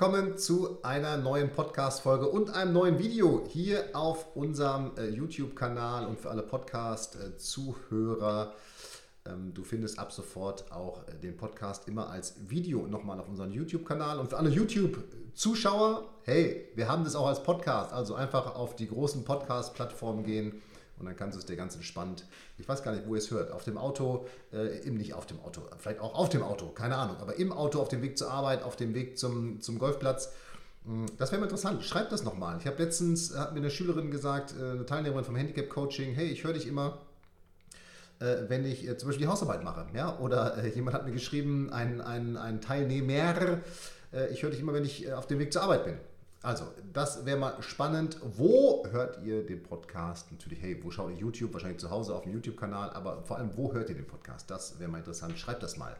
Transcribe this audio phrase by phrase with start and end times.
[0.00, 6.18] Willkommen zu einer neuen Podcast-Folge und einem neuen Video hier auf unserem äh, YouTube-Kanal und
[6.18, 8.54] für alle Podcast-Zuhörer.
[9.26, 13.52] Ähm, du findest ab sofort auch äh, den Podcast immer als Video nochmal auf unserem
[13.52, 14.18] YouTube-Kanal.
[14.18, 17.92] Und für alle YouTube-Zuschauer, hey, wir haben das auch als Podcast.
[17.92, 20.62] Also einfach auf die großen Podcast-Plattformen gehen
[21.00, 22.24] und dann kannst du es dir ganz entspannt,
[22.58, 25.40] ich weiß gar nicht, wo ihr es hört, auf dem Auto, äh, nicht auf dem
[25.40, 28.30] Auto, vielleicht auch auf dem Auto, keine Ahnung, aber im Auto, auf dem Weg zur
[28.30, 30.32] Arbeit, auf dem Weg zum, zum Golfplatz.
[30.84, 31.84] Hm, das wäre interessant.
[31.84, 32.58] Schreibt das nochmal.
[32.58, 36.44] Ich habe letztens, hat mir eine Schülerin gesagt, äh, eine Teilnehmerin vom Handicap-Coaching, hey, ich
[36.44, 36.98] höre dich immer,
[38.20, 39.86] äh, wenn ich äh, zum Beispiel die Hausarbeit mache.
[39.94, 40.18] Ja?
[40.18, 43.60] Oder äh, jemand hat mir geschrieben, ein, ein, ein Teilnehmer,
[44.12, 45.96] äh, ich höre dich immer, wenn ich auf dem Weg zur Arbeit bin.
[46.42, 48.16] Also, das wäre mal spannend.
[48.22, 50.32] Wo hört ihr den Podcast?
[50.32, 51.52] Natürlich, hey, wo schaut ihr YouTube?
[51.52, 54.50] Wahrscheinlich zu Hause auf dem YouTube-Kanal, aber vor allem, wo hört ihr den Podcast?
[54.50, 55.38] Das wäre mal interessant.
[55.38, 55.94] Schreibt das mal.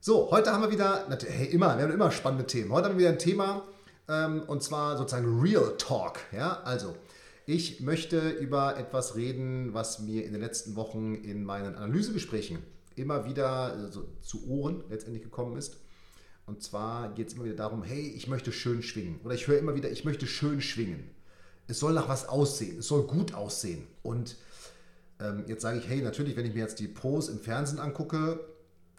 [0.00, 2.72] So, heute haben wir wieder, hey, immer, wir haben immer spannende Themen.
[2.72, 3.62] Heute haben wir wieder ein Thema
[4.08, 6.18] ähm, und zwar sozusagen Real Talk.
[6.32, 6.96] Ja, also,
[7.46, 12.58] ich möchte über etwas reden, was mir in den letzten Wochen in meinen Analysegesprächen
[12.96, 15.76] immer wieder also, zu Ohren letztendlich gekommen ist.
[16.46, 19.20] Und zwar geht es immer wieder darum, hey, ich möchte schön schwingen.
[19.24, 21.10] Oder ich höre immer wieder, ich möchte schön schwingen.
[21.66, 22.78] Es soll nach was aussehen.
[22.78, 23.86] Es soll gut aussehen.
[24.02, 24.36] Und
[25.18, 28.40] ähm, jetzt sage ich, hey, natürlich, wenn ich mir jetzt die Pros im Fernsehen angucke,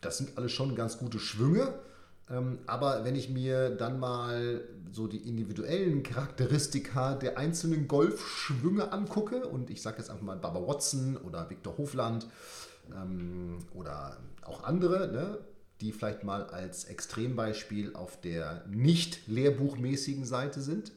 [0.02, 1.74] das sind alles schon ganz gute Schwünge.
[2.30, 4.62] Ähm, aber wenn ich mir dann mal
[4.92, 10.68] so die individuellen Charakteristika der einzelnen Golfschwünge angucke, und ich sage jetzt einfach mal Baba
[10.68, 12.28] Watson oder Viktor Hofland
[12.94, 15.38] ähm, oder auch andere, ne,
[15.82, 20.92] die vielleicht mal als Extrembeispiel auf der nicht lehrbuchmäßigen Seite sind.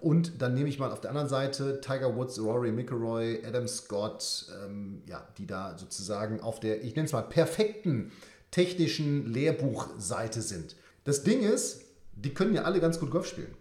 [0.00, 4.46] Und dann nehme ich mal auf der anderen Seite Tiger Woods, Rory McIlroy, Adam Scott,
[4.64, 8.12] ähm, ja, die da sozusagen auf der, ich nenne es mal, perfekten
[8.50, 10.76] technischen Lehrbuchseite sind.
[11.04, 11.82] Das Ding ist,
[12.14, 13.54] die können ja alle ganz gut Golf spielen.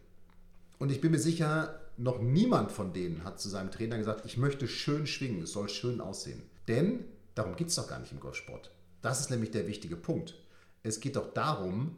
[0.78, 4.38] Und ich bin mir sicher, noch niemand von denen hat zu seinem Trainer gesagt, ich
[4.38, 6.42] möchte schön schwingen, es soll schön aussehen.
[6.68, 7.06] Denn
[7.36, 8.72] darum geht es doch gar nicht im Golfsport.
[9.02, 10.36] Das ist nämlich der wichtige Punkt.
[10.84, 11.96] Es geht doch darum,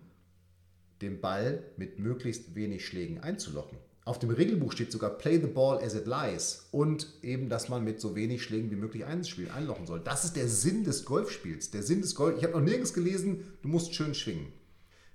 [1.02, 3.78] den Ball mit möglichst wenig Schlägen einzulocken.
[4.04, 7.84] Auf dem Regelbuch steht sogar Play the ball as it lies und eben, dass man
[7.84, 10.00] mit so wenig Schlägen wie möglich einspielen, einlochen soll.
[10.00, 11.70] Das ist der Sinn des Golfspiels.
[11.70, 12.38] Der Sinn des Golf.
[12.38, 14.48] Ich habe noch nirgends gelesen, du musst schön schwingen.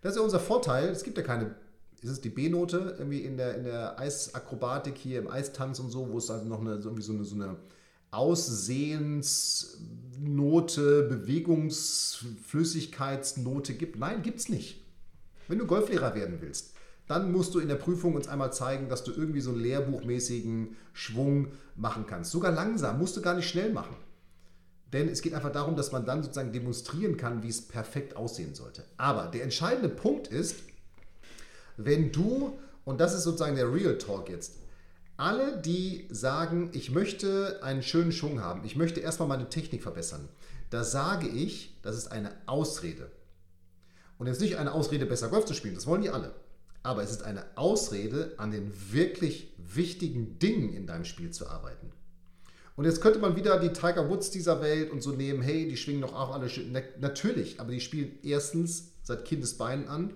[0.02, 0.88] Das ist ja unser Vorteil.
[0.88, 1.56] Es gibt ja keine,
[2.00, 6.08] ist es die B-Note irgendwie in der, in der Eisakrobatik hier im Eistanz und so,
[6.12, 7.56] wo es also noch eine, irgendwie so eine, so eine
[8.10, 13.98] Aussehensnote, Bewegungsflüssigkeitsnote gibt.
[13.98, 14.82] Nein, gibt es nicht.
[15.48, 16.74] Wenn du Golflehrer werden willst,
[17.06, 20.76] dann musst du in der Prüfung uns einmal zeigen, dass du irgendwie so einen lehrbuchmäßigen
[20.92, 22.32] Schwung machen kannst.
[22.32, 23.96] Sogar langsam, musst du gar nicht schnell machen.
[24.92, 28.54] Denn es geht einfach darum, dass man dann sozusagen demonstrieren kann, wie es perfekt aussehen
[28.54, 28.84] sollte.
[28.96, 30.56] Aber der entscheidende Punkt ist,
[31.76, 34.58] wenn du, und das ist sozusagen der Real Talk jetzt,
[35.16, 40.28] alle, die sagen, ich möchte einen schönen Schwung haben, ich möchte erstmal meine Technik verbessern,
[40.70, 43.10] da sage ich, das ist eine Ausrede.
[44.18, 46.34] Und jetzt nicht eine Ausrede, besser Golf zu spielen, das wollen die alle.
[46.82, 51.92] Aber es ist eine Ausrede, an den wirklich wichtigen Dingen in deinem Spiel zu arbeiten.
[52.76, 55.76] Und jetzt könnte man wieder die Tiger Woods dieser Welt und so nehmen, hey, die
[55.76, 56.48] schwingen doch auch alle.
[57.00, 60.12] Natürlich, aber die spielen erstens seit Kindesbeinen an.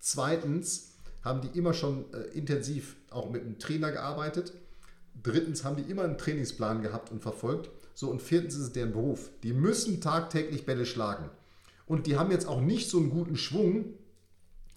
[0.00, 0.89] Zweitens
[1.22, 4.52] haben die immer schon äh, intensiv auch mit einem Trainer gearbeitet.
[5.22, 7.70] Drittens haben die immer einen Trainingsplan gehabt und verfolgt.
[7.94, 9.30] So, und viertens ist es deren Beruf.
[9.42, 11.28] Die müssen tagtäglich Bälle schlagen.
[11.86, 13.86] Und die haben jetzt auch nicht so einen guten Schwung,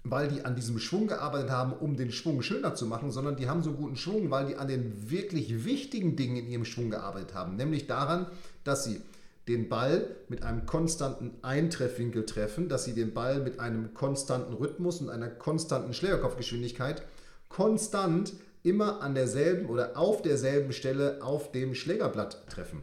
[0.04, 3.48] weil die an diesem Schwung gearbeitet haben, um den Schwung schöner zu machen, sondern die
[3.48, 6.89] haben so einen guten Schwung, weil die an den wirklich wichtigen Dingen in ihrem Schwung
[6.89, 7.56] gearbeitet haben.
[7.56, 8.28] Nämlich daran,
[8.66, 9.00] dass sie
[9.48, 15.01] den Ball mit einem konstanten Eintreffwinkel treffen, dass sie den Ball mit einem konstanten Rhythmus
[15.01, 17.04] und einer konstanten Schlägerkopfgeschwindigkeit
[17.50, 22.81] konstant immer an derselben oder auf derselben Stelle auf dem Schlägerblatt treffen.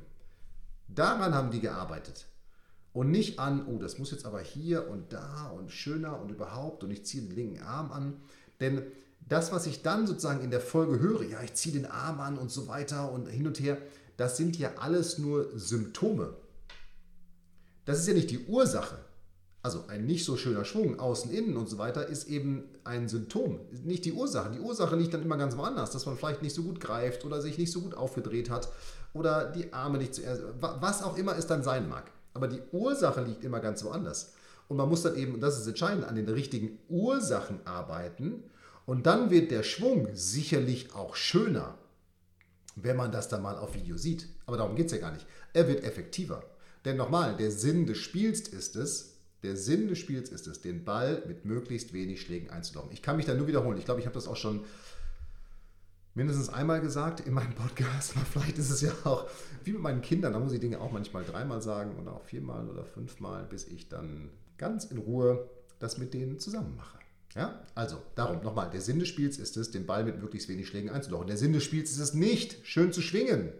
[0.88, 2.26] Daran haben die gearbeitet.
[2.92, 6.82] Und nicht an, oh, das muss jetzt aber hier und da und schöner und überhaupt
[6.82, 8.20] und ich ziehe den linken Arm an.
[8.60, 8.82] Denn
[9.28, 12.36] das, was ich dann sozusagen in der Folge höre, ja, ich ziehe den Arm an
[12.36, 13.78] und so weiter und hin und her,
[14.16, 16.34] das sind ja alles nur Symptome.
[17.84, 18.98] Das ist ja nicht die Ursache.
[19.62, 23.60] Also ein nicht so schöner Schwung, außen, innen und so weiter, ist eben ein Symptom,
[23.84, 24.50] nicht die Ursache.
[24.50, 27.42] Die Ursache liegt dann immer ganz woanders, dass man vielleicht nicht so gut greift oder
[27.42, 28.68] sich nicht so gut aufgedreht hat
[29.12, 32.10] oder die Arme nicht zuerst, was auch immer es dann sein mag.
[32.32, 34.32] Aber die Ursache liegt immer ganz woanders.
[34.68, 38.44] Und man muss dann eben, und das ist entscheidend, an den richtigen Ursachen arbeiten.
[38.86, 41.76] Und dann wird der Schwung sicherlich auch schöner,
[42.76, 44.28] wenn man das dann mal auf Video sieht.
[44.46, 45.26] Aber darum geht es ja gar nicht.
[45.52, 46.42] Er wird effektiver.
[46.84, 50.84] Denn nochmal, der Sinn des Spiels ist es, der Sinn des Spiels ist es, den
[50.84, 52.92] Ball mit möglichst wenig Schlägen einzuloggen.
[52.92, 53.78] Ich kann mich da nur wiederholen.
[53.78, 54.64] Ich glaube, ich habe das auch schon
[56.14, 58.12] mindestens einmal gesagt in meinem Podcast.
[58.16, 59.26] Aber vielleicht ist es ja auch
[59.64, 60.32] wie mit meinen Kindern.
[60.32, 63.88] Da muss ich Dinge auch manchmal dreimal sagen oder auch viermal oder fünfmal, bis ich
[63.88, 65.48] dann ganz in Ruhe
[65.78, 66.98] das mit denen zusammen mache.
[67.34, 70.66] Ja, also darum nochmal, der Sinn des Spiels ist es, den Ball mit möglichst wenig
[70.66, 71.28] Schlägen einzulochen.
[71.28, 73.52] Der Sinn des Spiels ist es nicht, schön zu schwingen.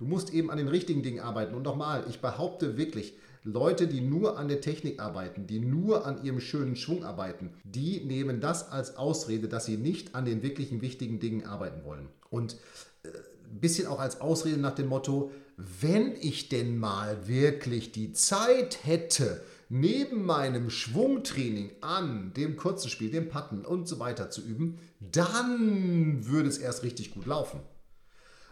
[0.00, 1.54] Du musst eben an den richtigen Dingen arbeiten.
[1.54, 3.12] Und nochmal, ich behaupte wirklich,
[3.44, 8.00] Leute, die nur an der Technik arbeiten, die nur an ihrem schönen Schwung arbeiten, die
[8.00, 12.08] nehmen das als Ausrede, dass sie nicht an den wirklichen wichtigen Dingen arbeiten wollen.
[12.30, 12.56] Und
[13.02, 18.14] äh, ein bisschen auch als Ausrede nach dem Motto, wenn ich denn mal wirklich die
[18.14, 24.40] Zeit hätte, neben meinem Schwungtraining an dem kurzen Spiel, dem Patten und so weiter zu
[24.40, 27.60] üben, dann würde es erst richtig gut laufen.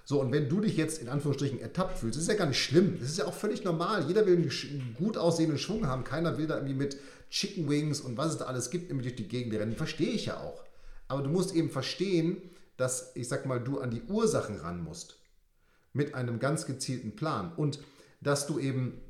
[0.08, 2.96] So, und wenn du dich jetzt in Anführungsstrichen ertappt fühlst, ist ja gar nicht schlimm.
[2.98, 4.06] Das ist ja auch völlig normal.
[4.08, 6.02] Jeder will einen gut aussehenden Schwung haben.
[6.02, 6.96] Keiner will da irgendwie mit
[7.28, 9.76] Chicken Wings und was es da alles gibt, irgendwie durch die Gegend rennen.
[9.76, 10.64] Verstehe ich ja auch.
[11.08, 12.40] Aber du musst eben verstehen,
[12.78, 15.18] dass, ich sag mal, du an die Ursachen ran musst.
[15.92, 17.52] Mit einem ganz gezielten Plan.
[17.54, 17.78] Und
[18.22, 19.02] dass du eben,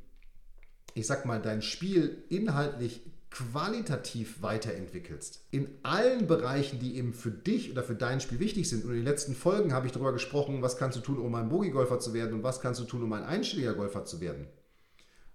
[0.95, 5.47] ich sag mal, dein Spiel inhaltlich qualitativ weiterentwickelst.
[5.51, 8.85] In allen Bereichen, die eben für dich oder für dein Spiel wichtig sind.
[8.85, 11.49] Und in den letzten Folgen habe ich darüber gesprochen, was kannst du tun, um ein
[11.49, 14.47] Bogi-Golfer zu werden und was kannst du tun, um ein einstelliger Golfer zu werden.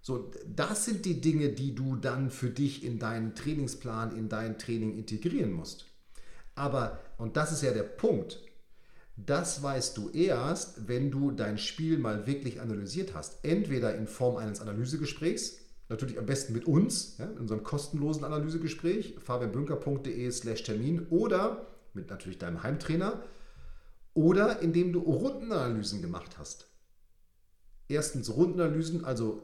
[0.00, 4.58] So, das sind die Dinge, die du dann für dich in deinen Trainingsplan, in dein
[4.58, 5.86] Training integrieren musst.
[6.54, 8.40] Aber, und das ist ja der Punkt,
[9.16, 13.44] das weißt du erst, wenn du dein Spiel mal wirklich analysiert hast.
[13.44, 15.58] Entweder in Form eines Analysegesprächs,
[15.88, 22.10] natürlich am besten mit uns, ja, in unserem kostenlosen Analysegespräch, fabianbünker.de slash Termin oder mit
[22.10, 23.22] natürlich deinem Heimtrainer
[24.14, 26.66] oder indem du Rundenanalysen gemacht hast.
[27.88, 29.42] Erstens Rundenanalysen, also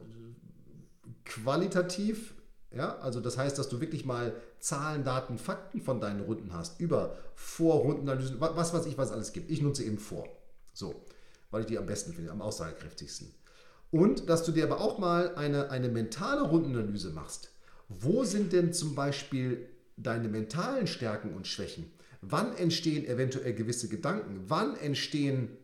[1.25, 2.35] qualitativ,
[2.73, 6.81] ja, also das heißt, dass du wirklich mal Zahlen, Daten, Fakten von deinen Runden hast,
[6.81, 9.51] über Vorrundenanalysen, was weiß ich, was es alles gibt.
[9.51, 10.29] Ich nutze eben vor.
[10.73, 11.05] So,
[11.51, 13.35] weil ich die am besten finde, am aussagekräftigsten.
[13.91, 17.53] Und dass du dir aber auch mal eine, eine mentale Rundenanalyse machst.
[17.89, 21.91] Wo sind denn zum Beispiel deine mentalen Stärken und Schwächen?
[22.21, 24.45] Wann entstehen eventuell gewisse Gedanken?
[24.47, 25.57] Wann entstehen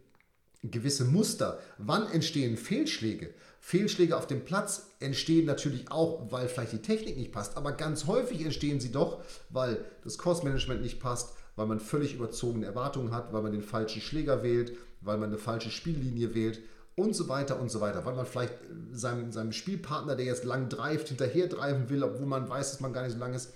[0.62, 1.60] gewisse Muster?
[1.78, 3.32] Wann entstehen Fehlschläge?
[3.60, 8.06] Fehlschläge auf dem Platz entstehen natürlich auch, weil vielleicht die Technik nicht passt, aber ganz
[8.06, 13.32] häufig entstehen sie doch, weil das Kursmanagement nicht passt, weil man völlig überzogene Erwartungen hat,
[13.32, 16.60] weil man den falschen Schläger wählt, weil man eine falsche Spiellinie wählt
[16.96, 18.54] und so weiter und so weiter, weil man vielleicht
[18.90, 22.92] seinem, seinem Spielpartner, der jetzt lang dreift, hinterher dreifen will, obwohl man weiß, dass man
[22.92, 23.52] gar nicht so lang ist.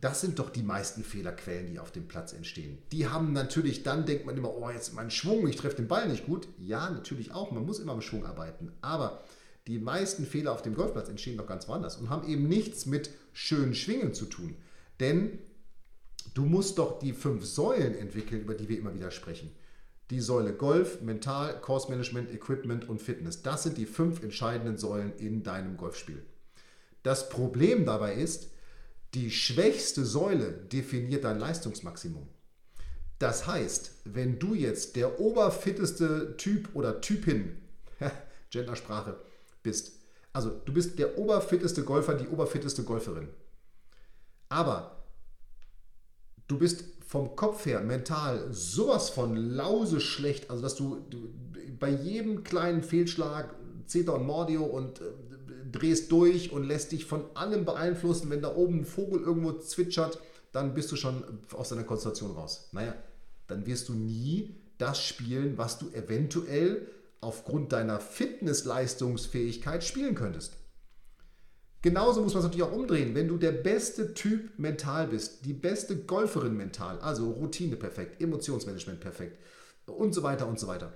[0.00, 2.78] Das sind doch die meisten Fehlerquellen, die auf dem Platz entstehen.
[2.92, 6.08] Die haben natürlich, dann denkt man immer, oh, jetzt mein Schwung, ich treffe den Ball
[6.08, 6.48] nicht gut.
[6.56, 8.72] Ja, natürlich auch, man muss immer im Schwung arbeiten.
[8.80, 9.22] Aber
[9.66, 13.10] die meisten Fehler auf dem Golfplatz entstehen doch ganz woanders und haben eben nichts mit
[13.32, 14.56] schönen Schwingen zu tun.
[14.98, 15.38] Denn
[16.34, 19.50] du musst doch die fünf Säulen entwickeln, über die wir immer wieder sprechen
[20.12, 23.42] die Säule Golf, Mental, Course Management, Equipment und Fitness.
[23.42, 26.22] Das sind die fünf entscheidenden Säulen in deinem Golfspiel.
[27.02, 28.50] Das Problem dabei ist,
[29.14, 32.28] die schwächste Säule definiert dein Leistungsmaximum.
[33.18, 37.56] Das heißt, wenn du jetzt der oberfitteste Typ oder Typin,
[38.50, 39.16] Gendersprache,
[39.62, 39.92] bist,
[40.32, 43.28] also du bist der oberfitteste Golfer, die oberfitteste Golferin,
[44.48, 45.04] aber
[46.48, 51.04] du bist vom Kopf her mental sowas von lause schlecht, also dass du,
[51.78, 53.54] bei jedem kleinen Fehlschlag
[53.86, 55.04] Zeta und Mordio und äh,
[55.70, 58.30] drehst durch und lässt dich von allem beeinflussen.
[58.30, 60.20] Wenn da oben ein Vogel irgendwo zwitschert,
[60.52, 62.70] dann bist du schon aus deiner Konzentration raus.
[62.72, 62.94] Naja,
[63.46, 66.88] dann wirst du nie das spielen, was du eventuell
[67.20, 70.54] aufgrund deiner Fitnessleistungsfähigkeit spielen könntest.
[71.82, 73.14] Genauso muss man es natürlich auch umdrehen.
[73.14, 79.00] Wenn du der beste Typ mental bist, die beste Golferin mental, also Routine perfekt, Emotionsmanagement
[79.00, 79.38] perfekt
[79.86, 80.92] und so weiter und so weiter.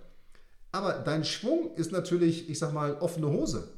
[0.71, 3.69] Aber dein Schwung ist natürlich, ich sag mal, offene Hose.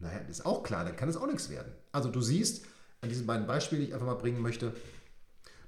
[0.00, 1.72] Naja, ist auch klar, dann kann es auch nichts werden.
[1.92, 2.66] Also du siehst,
[3.00, 4.72] an diesen beiden Beispielen, die ich einfach mal bringen möchte,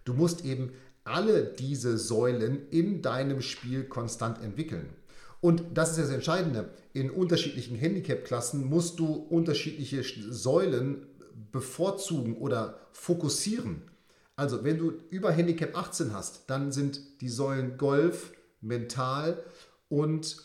[0.05, 0.73] du musst eben
[1.05, 4.90] alle diese Säulen in deinem Spiel konstant entwickeln.
[5.40, 6.70] Und das ist das Entscheidende.
[6.92, 11.06] In unterschiedlichen Handicap-Klassen musst du unterschiedliche Säulen
[11.50, 13.82] bevorzugen oder fokussieren.
[14.37, 19.42] Also, wenn du über Handicap 18 hast, dann sind die Säulen Golf, Mental
[19.88, 20.37] und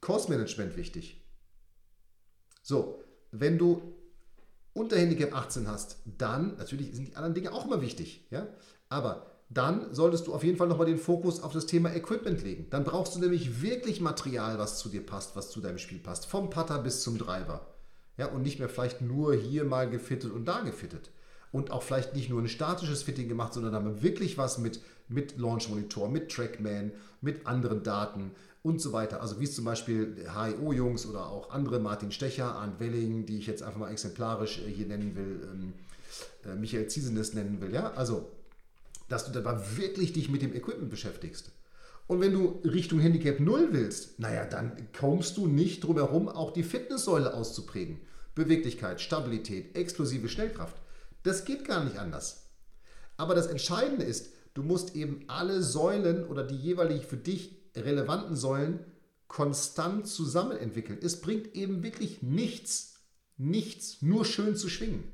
[0.00, 1.24] Kursmanagement wichtig.
[2.62, 3.94] So, wenn du
[4.72, 8.48] unter Handicap 18 hast, dann, natürlich sind die anderen Dinge auch immer wichtig, ja,
[8.88, 12.66] aber dann solltest du auf jeden Fall nochmal den Fokus auf das Thema Equipment legen.
[12.70, 16.26] Dann brauchst du nämlich wirklich Material, was zu dir passt, was zu deinem Spiel passt.
[16.26, 17.66] Vom Putter bis zum Driver.
[18.16, 21.10] Ja, und nicht mehr vielleicht nur hier mal gefittet und da gefittet.
[21.52, 25.38] Und auch vielleicht nicht nur ein statisches Fitting gemacht, sondern dann wirklich was mit, mit
[25.38, 28.32] Launch Monitor, mit Trackman, mit anderen Daten
[28.62, 29.20] und so weiter.
[29.20, 33.46] Also wie es zum Beispiel HIO-Jungs oder auch andere, Martin Stecher, Arndt Welling, die ich
[33.46, 35.72] jetzt einfach mal exemplarisch äh, hier nennen will, ähm,
[36.44, 37.72] äh, Michael Ziesenes nennen will.
[37.72, 38.30] Ja, also
[39.08, 41.52] dass du dabei wirklich dich mit dem Equipment beschäftigst.
[42.06, 46.52] Und wenn du Richtung Handicap 0 willst, naja, dann kommst du nicht drum herum, auch
[46.52, 48.00] die Fitnesssäule auszuprägen.
[48.34, 50.76] Beweglichkeit, Stabilität, explosive Schnellkraft.
[51.22, 52.50] Das geht gar nicht anders.
[53.16, 58.36] Aber das Entscheidende ist, du musst eben alle Säulen oder die jeweilig für dich relevanten
[58.36, 58.80] Säulen
[59.28, 60.98] konstant zusammen entwickeln.
[61.02, 63.00] Es bringt eben wirklich nichts,
[63.36, 65.04] nichts, nur schön zu schwingen.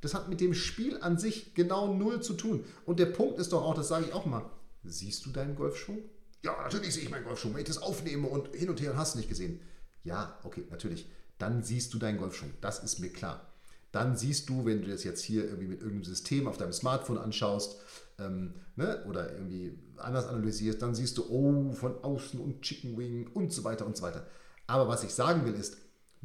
[0.00, 2.64] Das hat mit dem Spiel an sich genau null zu tun.
[2.84, 4.48] Und der Punkt ist doch auch, das sage ich auch mal,
[4.84, 5.98] siehst du deinen Golfschwung?
[6.44, 7.54] Ja, natürlich sehe ich meinen Golfschwung.
[7.54, 9.60] Wenn ich das aufnehme und hin und her hast du nicht gesehen.
[10.04, 11.10] Ja, okay, natürlich.
[11.38, 12.52] Dann siehst du deinen Golfschwung.
[12.60, 13.52] Das ist mir klar.
[13.90, 17.18] Dann siehst du, wenn du das jetzt hier irgendwie mit irgendeinem System auf deinem Smartphone
[17.18, 17.80] anschaust
[18.18, 23.28] ähm, ne, oder irgendwie anders analysierst, dann siehst du, oh, von außen und Chicken Wing
[23.32, 24.26] und so weiter und so weiter.
[24.66, 25.78] Aber was ich sagen will ist,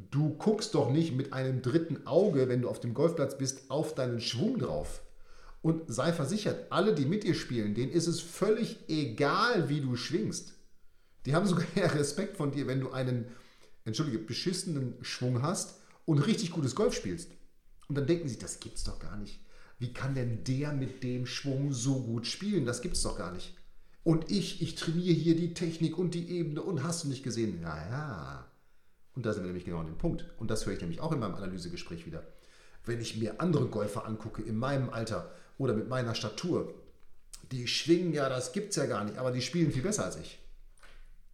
[0.09, 3.93] Du guckst doch nicht mit einem dritten Auge, wenn du auf dem Golfplatz bist, auf
[3.93, 5.01] deinen Schwung drauf.
[5.61, 9.95] Und sei versichert, alle, die mit dir spielen, denen ist es völlig egal, wie du
[9.95, 10.53] schwingst.
[11.25, 13.25] Die haben sogar Respekt von dir, wenn du einen,
[13.85, 17.31] entschuldige, beschissenen Schwung hast und richtig gutes Golf spielst.
[17.87, 19.39] Und dann denken sie, das gibt's doch gar nicht.
[19.77, 22.65] Wie kann denn der mit dem Schwung so gut spielen?
[22.65, 23.55] Das gibt's doch gar nicht.
[24.03, 27.61] Und ich, ich trainiere hier die Technik und die Ebene und hast du nicht gesehen?
[27.61, 28.50] Ja, ja.
[29.15, 30.25] Und da sind wir nämlich genau an dem Punkt.
[30.37, 32.23] Und das höre ich nämlich auch in meinem Analysegespräch wieder.
[32.85, 36.73] Wenn ich mir andere Golfer angucke, in meinem Alter oder mit meiner Statur,
[37.51, 40.17] die schwingen ja, das gibt es ja gar nicht, aber die spielen viel besser als
[40.17, 40.39] ich.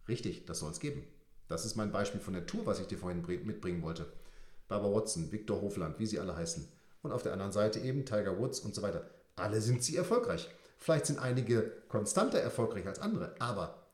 [0.08, 1.04] Richtig, das soll es geben.
[1.48, 4.06] Das ist mein Beispiel von der Tour, was ich dir vorhin mitbringen wollte.
[4.66, 6.68] Barbara Watson, Victor Hofland, wie sie alle heißen.
[7.02, 9.08] Und auf der anderen Seite eben Tiger Woods und so weiter.
[9.36, 10.50] Alle sind sie erfolgreich.
[10.76, 13.87] Vielleicht sind einige konstanter erfolgreich als andere, aber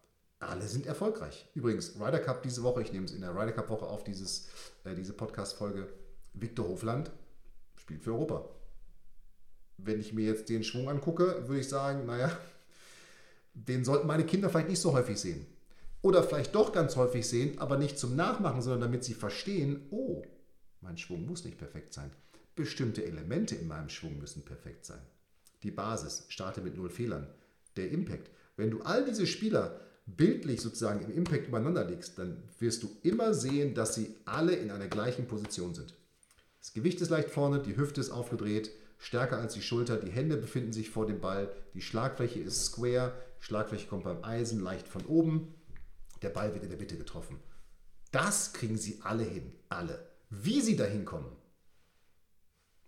[0.48, 1.46] alle sind erfolgreich.
[1.54, 4.48] Übrigens, Ryder Cup diese Woche, ich nehme es in der Ryder Cup Woche auf, dieses,
[4.84, 5.88] äh, diese Podcast-Folge.
[6.34, 7.10] Viktor Hofland
[7.76, 8.48] spielt für Europa.
[9.76, 12.36] Wenn ich mir jetzt den Schwung angucke, würde ich sagen, naja,
[13.54, 15.46] den sollten meine Kinder vielleicht nicht so häufig sehen.
[16.02, 20.22] Oder vielleicht doch ganz häufig sehen, aber nicht zum Nachmachen, sondern damit sie verstehen, oh,
[20.80, 22.10] mein Schwung muss nicht perfekt sein.
[22.56, 25.00] Bestimmte Elemente in meinem Schwung müssen perfekt sein.
[25.62, 27.26] Die Basis, starte mit null Fehlern.
[27.76, 28.30] Der Impact.
[28.56, 33.34] Wenn du all diese Spieler bildlich sozusagen im Impact übereinander legst, dann wirst du immer
[33.34, 35.94] sehen, dass sie alle in einer gleichen Position sind.
[36.60, 40.36] Das Gewicht ist leicht vorne, die Hüfte ist aufgedreht, stärker als die Schulter, die Hände
[40.36, 45.04] befinden sich vor dem Ball, die Schlagfläche ist square, Schlagfläche kommt beim Eisen leicht von
[45.06, 45.54] oben,
[46.22, 47.38] der Ball wird in der Mitte getroffen.
[48.12, 50.06] Das kriegen sie alle hin, alle.
[50.30, 51.36] Wie sie dahin kommen,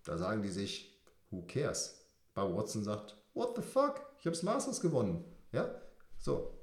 [0.07, 2.05] da sagen die sich, who cares?
[2.33, 4.01] Bob Watson sagt, what the fuck?
[4.19, 5.23] Ich habe das Masters gewonnen.
[5.51, 5.69] Ja?
[6.17, 6.56] So,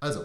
[0.00, 0.24] also,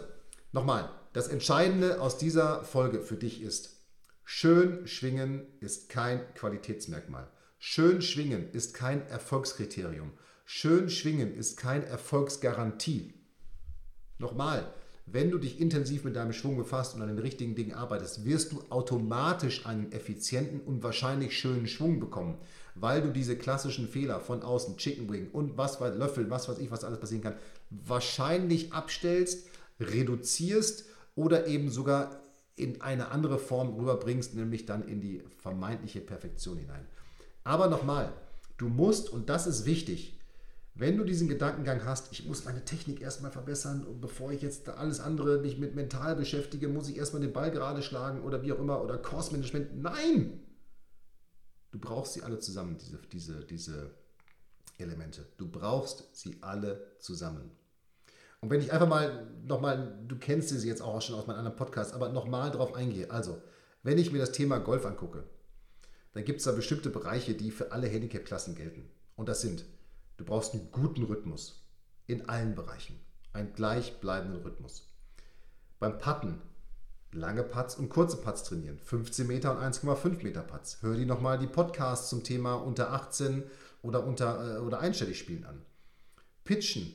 [0.52, 3.82] nochmal, das Entscheidende aus dieser Folge für dich ist,
[4.24, 7.28] schön schwingen ist kein Qualitätsmerkmal.
[7.60, 10.12] Schön schwingen ist kein Erfolgskriterium.
[10.46, 13.14] Schön schwingen ist keine Erfolgsgarantie.
[14.20, 14.74] Nochmal,
[15.06, 18.52] wenn du dich intensiv mit deinem Schwung befasst und an den richtigen Dingen arbeitest, wirst
[18.52, 22.38] du automatisch einen effizienten und wahrscheinlich schönen Schwung bekommen,
[22.76, 26.72] weil du diese klassischen Fehler von außen, Chicken Wing und was Löffel, was weiß ich,
[26.72, 27.36] was alles passieren kann,
[27.70, 29.48] wahrscheinlich abstellst
[29.84, 30.86] reduzierst
[31.16, 32.22] oder eben sogar
[32.56, 36.86] in eine andere Form rüberbringst, nämlich dann in die vermeintliche Perfektion hinein.
[37.44, 38.14] Aber nochmal,
[38.58, 40.20] du musst, und das ist wichtig,
[40.76, 44.68] wenn du diesen Gedankengang hast, ich muss meine Technik erstmal verbessern und bevor ich jetzt
[44.70, 48.52] alles andere mich mit mental beschäftige, muss ich erstmal den Ball gerade schlagen oder wie
[48.54, 49.82] auch immer oder Course Management.
[49.82, 50.40] Nein!
[51.72, 53.92] Du brauchst sie alle zusammen, diese, diese, diese
[54.78, 55.26] Elemente.
[55.38, 57.52] Du brauchst sie alle zusammen.
[58.44, 61.56] Und wenn ich einfach mal nochmal, du kennst sie jetzt auch schon aus meinem anderen
[61.56, 63.10] Podcast, aber nochmal drauf eingehe.
[63.10, 63.42] Also,
[63.84, 65.24] wenn ich mir das Thema Golf angucke,
[66.12, 68.92] dann gibt es da bestimmte Bereiche, die für alle Handicap-Klassen gelten.
[69.16, 69.64] Und das sind,
[70.18, 71.66] du brauchst einen guten Rhythmus
[72.06, 73.00] in allen Bereichen,
[73.32, 74.94] einen gleichbleibenden Rhythmus.
[75.80, 76.42] Beim Putten
[77.14, 78.78] lange Putts und kurze Putts trainieren.
[78.78, 80.82] 15 Meter und 1,5 Meter Putts.
[80.82, 83.44] Hör dir nochmal die Podcasts zum Thema unter 18
[83.84, 85.62] oder, unter, äh, oder einstellig spielen an.
[86.44, 86.94] Pitchen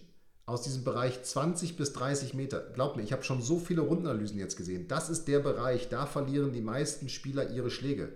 [0.49, 2.61] aus diesem Bereich 20 bis 30 Meter.
[2.75, 4.89] Glaub mir, ich habe schon so viele Rundenanalysen jetzt gesehen.
[4.89, 8.09] Das ist der Bereich, da verlieren die meisten Spieler ihre Schläge.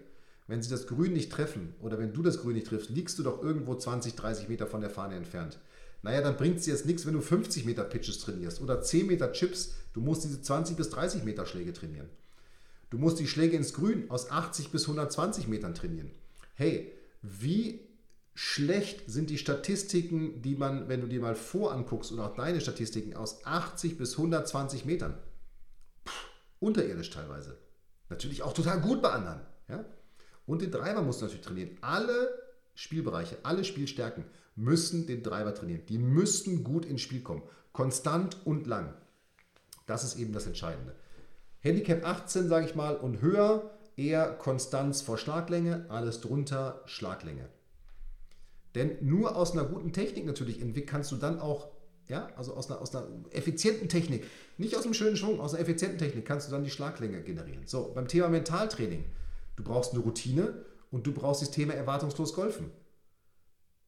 [0.49, 3.23] Wenn sie das Grün nicht treffen oder wenn du das Grün nicht triffst, liegst du
[3.23, 5.59] doch irgendwo 20, 30 Meter von der Fahne entfernt.
[6.03, 9.07] Naja, dann bringt es dir jetzt nichts, wenn du 50 Meter Pitches trainierst oder 10
[9.07, 9.75] Meter Chips.
[9.93, 12.09] Du musst diese 20 bis 30 Meter Schläge trainieren.
[12.89, 16.11] Du musst die Schläge ins Grün aus 80 bis 120 Metern trainieren.
[16.55, 17.81] Hey, wie
[18.35, 23.15] schlecht sind die Statistiken, die man, wenn du dir mal voranguckst und auch deine Statistiken
[23.15, 25.19] aus 80 bis 120 Metern.
[26.05, 26.13] Puh,
[26.61, 27.59] unterirdisch teilweise.
[28.09, 29.41] Natürlich auch total gut bei anderen.
[29.69, 29.85] Ja?
[30.47, 31.79] Und den Driver musst du natürlich trainieren.
[31.81, 32.43] Alle
[32.75, 34.25] Spielbereiche, alle Spielstärken
[34.57, 35.87] müssen den Driver trainieren.
[35.87, 37.43] Die müssten gut ins Spiel kommen.
[37.73, 38.95] Konstant und lang.
[39.87, 40.95] Das ist eben das Entscheidende.
[41.61, 47.49] Handicap 18, sage ich mal, und höher eher Konstanz vor Schlaglänge, alles drunter Schlaglänge.
[48.75, 51.69] Denn nur aus einer guten Technik natürlich kannst du dann auch,
[52.09, 54.27] ja, also aus einer, aus einer effizienten Technik,
[54.57, 57.67] nicht aus einem schönen Schwung, aus einer effizienten Technik kannst du dann die Schlaglänge generieren.
[57.67, 59.05] So, beim Thema Mentaltraining,
[59.57, 62.71] du brauchst eine Routine und du brauchst das Thema erwartungslos golfen.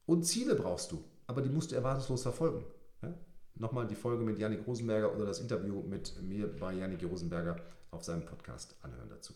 [0.07, 2.65] Und Ziele brauchst du, aber die musst du erwartungslos verfolgen.
[3.03, 3.15] Ja?
[3.55, 7.57] Nochmal die Folge mit Janik Rosenberger oder das Interview mit mir bei Janik Rosenberger
[7.91, 9.33] auf seinem Podcast anhören dazu.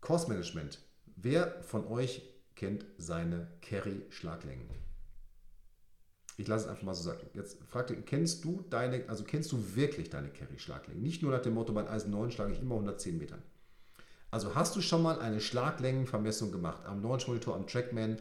[0.00, 0.80] Kursmanagement.
[1.16, 2.22] Wer von euch
[2.60, 4.68] kennt seine Carry-Schlaglängen?
[6.36, 7.26] Ich lasse es einfach mal so sagen.
[7.32, 11.02] Jetzt fragt kennst du deine, also kennst du wirklich deine Carry-Schlaglängen?
[11.02, 13.42] Nicht nur nach dem Motto, beim Eisen 9 schlage ich immer 110 Metern.
[14.30, 18.18] Also hast du schon mal eine Schlaglängenvermessung gemacht am Launch Monitor, am Trackman?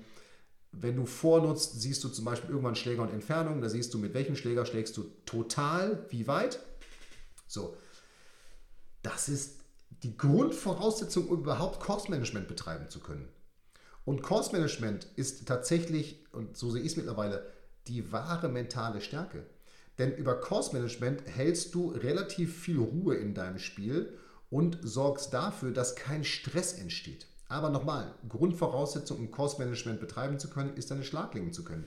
[0.72, 3.62] Wenn du vornutzt, siehst du zum Beispiel irgendwann Schläger und Entfernung.
[3.62, 6.64] Da siehst du, mit welchem Schläger schlägst du total, wie weit.
[7.46, 7.76] So,
[9.02, 9.60] das ist
[10.04, 13.28] die Grundvoraussetzung, um überhaupt Kursmanagement betreiben zu können.
[14.10, 17.46] Und Kursmanagement ist tatsächlich, und so sehe ich es mittlerweile,
[17.86, 19.46] die wahre mentale Stärke.
[20.00, 24.18] Denn über Kursmanagement hältst du relativ viel Ruhe in deinem Spiel
[24.50, 27.28] und sorgst dafür, dass kein Stress entsteht.
[27.50, 31.86] Aber nochmal, Grundvoraussetzung, um Kursmanagement betreiben zu können, ist deine Schlaglängen zu können.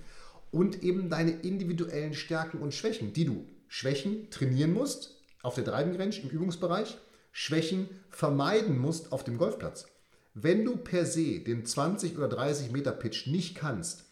[0.52, 5.96] Und eben deine individuellen Stärken und Schwächen, die du Schwächen trainieren musst auf der Driving
[5.96, 6.98] Range im Übungsbereich,
[7.32, 9.86] Schwächen vermeiden musst auf dem Golfplatz.
[10.34, 14.04] Wenn du per se den 20 oder 30 Meter Pitch nicht kannst,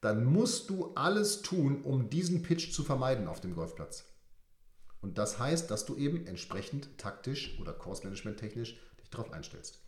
[0.00, 4.04] dann musst du alles tun, um diesen Pitch zu vermeiden auf dem Golfplatz.
[5.00, 9.78] Und das heißt, dass du eben entsprechend taktisch oder Course Management technisch dich darauf einstellst.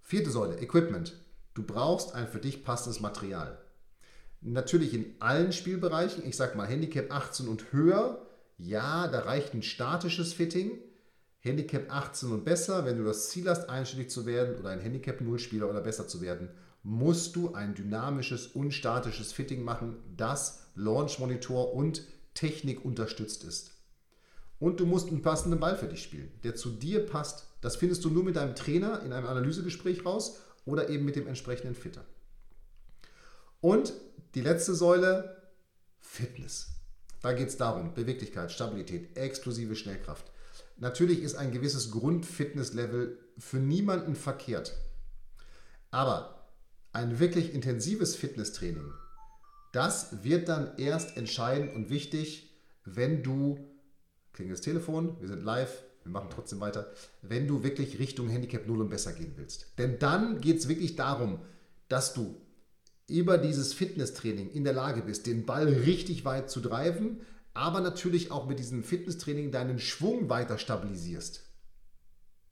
[0.00, 1.14] Vierte Säule, Equipment.
[1.54, 3.58] Du brauchst ein für dich passendes Material.
[4.40, 8.26] Natürlich in allen Spielbereichen, ich sage mal Handicap 18 und höher,
[8.58, 10.78] ja, da reicht ein statisches Fitting.
[11.44, 15.20] Handicap 18 und besser, wenn du das Ziel hast, einstellig zu werden oder ein Handicap
[15.20, 16.48] 0 Spieler oder besser zu werden,
[16.84, 23.72] musst du ein dynamisches, unstatisches Fitting machen, das Launch Monitor und Technik unterstützt ist.
[24.60, 27.48] Und du musst einen passenden Ball für dich spielen, der zu dir passt.
[27.60, 31.26] Das findest du nur mit deinem Trainer in einem Analysegespräch raus oder eben mit dem
[31.26, 32.04] entsprechenden Fitter.
[33.60, 33.92] Und
[34.36, 35.50] die letzte Säule,
[35.98, 36.68] Fitness.
[37.20, 40.30] Da geht es darum, Beweglichkeit, Stabilität, exklusive Schnellkraft.
[40.78, 44.74] Natürlich ist ein gewisses Grundfitnesslevel für niemanden verkehrt.
[45.90, 46.48] Aber
[46.92, 48.92] ein wirklich intensives Fitnesstraining
[49.72, 52.50] das wird dann erst entscheidend und wichtig,
[52.84, 53.58] wenn du,
[54.34, 58.66] klingelt das Telefon, wir sind live, wir machen trotzdem weiter, wenn du wirklich Richtung Handicap
[58.66, 59.66] 0 und besser gehen willst.
[59.78, 61.40] Denn dann geht es wirklich darum,
[61.88, 62.36] dass du
[63.08, 67.20] über dieses Fitnesstraining in der Lage bist, den Ball richtig weit zu treiben,
[67.54, 71.44] aber natürlich auch mit diesem Fitnesstraining deinen Schwung weiter stabilisierst.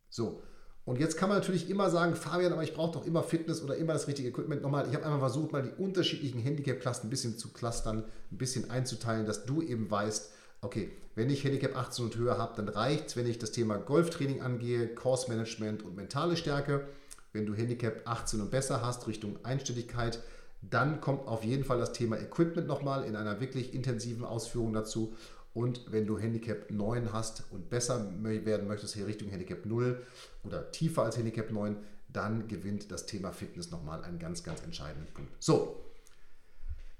[0.09, 0.43] So,
[0.85, 3.77] und jetzt kann man natürlich immer sagen, Fabian, aber ich brauche doch immer Fitness oder
[3.77, 4.63] immer das richtige Equipment.
[4.63, 8.71] Nochmal, ich habe einfach versucht, mal die unterschiedlichen Handicap-Klassen ein bisschen zu clustern, ein bisschen
[8.71, 10.33] einzuteilen, dass du eben weißt,
[10.63, 13.77] okay, wenn ich Handicap 18 und höher habe, dann reicht es, wenn ich das Thema
[13.77, 16.89] Golftraining angehe, Course Management und mentale Stärke.
[17.33, 20.21] Wenn du Handicap 18 und besser hast, Richtung Einstelligkeit,
[20.63, 25.15] dann kommt auf jeden Fall das Thema Equipment nochmal in einer wirklich intensiven Ausführung dazu.
[25.53, 30.01] Und wenn du Handicap 9 hast und besser werden möchtest, hier Richtung Handicap 0
[30.45, 31.77] oder tiefer als Handicap 9,
[32.09, 35.33] dann gewinnt das Thema Fitness nochmal einen ganz, ganz entscheidenden Punkt.
[35.39, 35.85] So,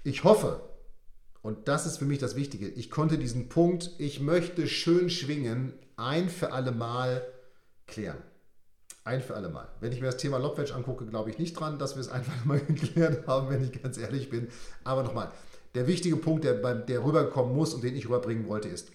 [0.03, 0.61] ich hoffe,
[1.41, 5.73] und das ist für mich das Wichtige, ich konnte diesen Punkt, ich möchte schön schwingen,
[5.95, 7.25] ein für alle Mal
[7.87, 8.21] klären.
[9.03, 9.67] Ein für alle Mal.
[9.79, 12.33] Wenn ich mir das Thema Lobwedge angucke, glaube ich nicht dran, dass wir es einfach
[12.45, 14.49] mal geklärt haben, wenn ich ganz ehrlich bin.
[14.83, 15.31] Aber nochmal,
[15.75, 18.91] der wichtige Punkt, der, der rüberkommen muss und den ich rüberbringen wollte, ist,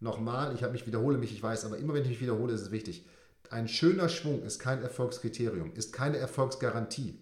[0.00, 2.70] Nochmal, ich mich wiederhole mich, ich weiß, aber immer wenn ich mich wiederhole, ist es
[2.70, 3.06] wichtig.
[3.50, 7.20] Ein schöner Schwung ist kein Erfolgskriterium, ist keine Erfolgsgarantie,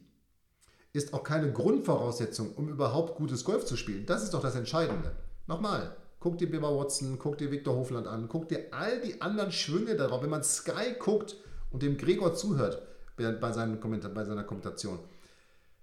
[0.92, 4.06] ist auch keine Grundvoraussetzung, um überhaupt gutes Golf zu spielen.
[4.06, 5.16] Das ist doch das Entscheidende.
[5.48, 9.50] Nochmal, guck dir Bimmer Watson, guck dir Victor Hofland an, guck dir all die anderen
[9.50, 10.22] Schwünge darauf.
[10.22, 11.36] Wenn man Sky guckt
[11.70, 12.82] und dem Gregor zuhört
[13.16, 14.98] bei, seinen bei seiner Kommentation,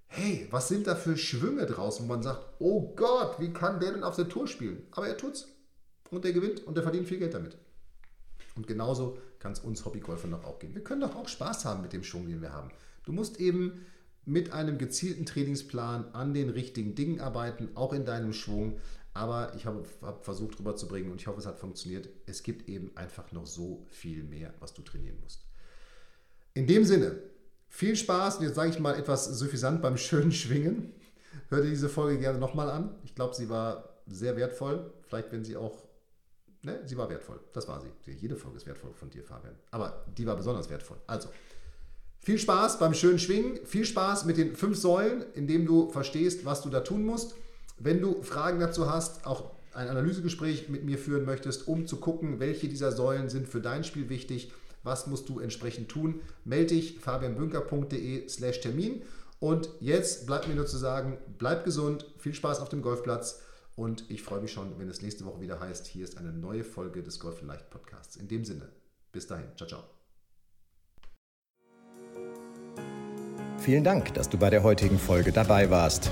[0.07, 3.91] hey, was sind da für Schwünge draus, wo man sagt, oh Gott, wie kann der
[3.91, 4.83] denn auf der Tour spielen?
[4.91, 5.47] Aber er tut's.
[6.11, 7.57] Und der gewinnt und der verdient viel Geld damit.
[8.55, 10.73] Und genauso kann es uns Hobbygolfern doch auch gehen.
[10.73, 12.71] Wir können doch auch Spaß haben mit dem Schwung, den wir haben.
[13.03, 13.85] Du musst eben
[14.23, 18.79] mit einem gezielten Trainingsplan an den richtigen Dingen arbeiten, auch in deinem Schwung.
[19.13, 22.09] Aber ich habe, habe versucht rüberzubringen und ich hoffe, es hat funktioniert.
[22.25, 25.45] Es gibt eben einfach noch so viel mehr, was du trainieren musst.
[26.55, 27.19] In dem Sinne,
[27.67, 30.93] viel Spaß und jetzt sage ich mal etwas suffisant beim schönen Schwingen.
[31.49, 32.95] Hör dir diese Folge gerne nochmal an.
[33.03, 34.91] Ich glaube, sie war sehr wertvoll.
[35.03, 35.85] Vielleicht, wenn sie auch
[36.65, 37.39] Ne, sie war wertvoll.
[37.53, 38.11] Das war sie.
[38.11, 39.53] Jede Folge ist wertvoll von dir, Fabian.
[39.69, 40.97] Aber die war besonders wertvoll.
[41.05, 41.29] Also,
[42.19, 43.63] viel Spaß beim schönen Schwingen.
[43.67, 47.35] Viel Spaß mit den fünf Säulen, indem du verstehst, was du da tun musst.
[47.77, 52.39] Wenn du Fragen dazu hast, auch ein Analysegespräch mit mir führen möchtest, um zu gucken,
[52.39, 54.51] welche dieser Säulen sind für dein Spiel wichtig,
[54.85, 59.01] was musst du entsprechend tun, melde dich fabianbünker.de slash Termin.
[59.39, 63.41] Und jetzt bleibt mir nur zu sagen, bleib gesund, viel Spaß auf dem Golfplatz
[63.75, 66.63] und ich freue mich schon, wenn es nächste Woche wieder heißt, hier ist eine neue
[66.63, 68.15] Folge des Golf Leicht Podcasts.
[68.15, 68.69] In dem Sinne,
[69.11, 69.47] bis dahin.
[69.57, 69.83] Ciao, ciao.
[73.57, 76.11] Vielen Dank, dass du bei der heutigen Folge dabei warst.